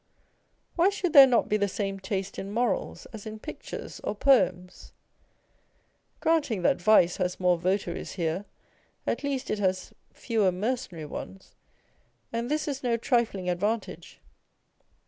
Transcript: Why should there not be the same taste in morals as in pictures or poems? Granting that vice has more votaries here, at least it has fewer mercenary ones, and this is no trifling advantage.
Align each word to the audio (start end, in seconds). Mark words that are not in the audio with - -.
Why 0.77 0.89
should 0.89 1.13
there 1.13 1.27
not 1.27 1.47
be 1.47 1.57
the 1.57 1.67
same 1.67 1.99
taste 1.99 2.39
in 2.39 2.49
morals 2.51 3.05
as 3.13 3.27
in 3.27 3.37
pictures 3.37 3.99
or 4.03 4.15
poems? 4.15 4.93
Granting 6.21 6.63
that 6.63 6.81
vice 6.81 7.17
has 7.17 7.39
more 7.39 7.55
votaries 7.59 8.13
here, 8.13 8.45
at 9.05 9.23
least 9.23 9.51
it 9.51 9.59
has 9.59 9.93
fewer 10.11 10.51
mercenary 10.51 11.05
ones, 11.05 11.55
and 12.33 12.49
this 12.49 12.67
is 12.67 12.81
no 12.81 12.97
trifling 12.97 13.47
advantage. 13.47 14.19